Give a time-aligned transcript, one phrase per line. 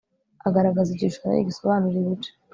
[0.47, 2.31] agaragaza igishushanyo gisobanura ibice